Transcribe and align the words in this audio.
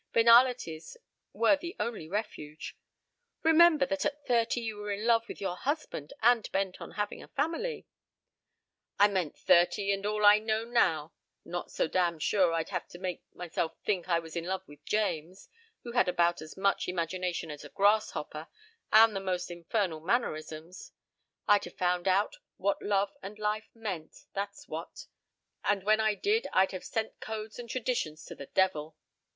Banalities 0.13 0.97
were 1.31 1.55
the 1.55 1.75
only 1.79 2.07
refuge. 2.07 2.75
"Remember 3.43 3.85
that 3.85 4.03
at 4.03 4.25
thirty 4.25 4.59
you 4.61 4.77
were 4.77 4.89
in 4.91 5.05
love 5.05 5.27
with 5.27 5.39
your 5.39 5.55
husband 5.55 6.11
and 6.23 6.51
bent 6.51 6.81
on 6.81 6.93
having 6.93 7.21
a 7.21 7.27
family" 7.27 7.85
"I 8.99 9.07
meant 9.07 9.37
thirty 9.37 9.91
and 9.91 10.03
all 10.03 10.25
I 10.25 10.39
know 10.39 10.65
now.... 10.65 11.13
I'm 11.45 11.51
not 11.51 11.69
so 11.71 11.87
damn 11.87 12.17
sure 12.17 12.51
I'd 12.51 12.69
have 12.69 12.85
tried 12.85 12.89
to 12.93 12.97
make 12.97 13.21
myself 13.35 13.77
think 13.85 14.09
I 14.09 14.17
was 14.17 14.35
in 14.35 14.45
love 14.45 14.67
with 14.67 14.83
James 14.85 15.49
who 15.83 15.91
had 15.91 16.07
about 16.09 16.41
as 16.41 16.57
much 16.57 16.87
imagination 16.87 17.51
as 17.51 17.63
a 17.63 17.69
grasshopper 17.69 18.47
and 18.91 19.15
the 19.15 19.19
most 19.19 19.51
infernal 19.51 19.99
mannerisms. 19.99 20.93
I'd 21.47 21.65
have 21.65 21.77
found 21.77 22.07
out 22.07 22.37
what 22.57 22.81
love 22.81 23.11
and 23.21 23.37
life 23.37 23.69
meant, 23.75 24.25
that's 24.33 24.67
what! 24.67 25.05
And 25.63 25.83
when 25.83 25.99
I 25.99 26.15
did 26.15 26.47
I'd 26.53 26.71
have 26.71 26.83
sent 26.83 27.19
codes 27.19 27.59
and 27.59 27.69
traditions 27.69 28.25
to 28.25 28.33
the 28.33 28.47
devil." 28.47 28.95